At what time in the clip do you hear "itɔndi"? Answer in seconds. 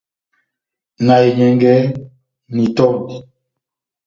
2.67-3.15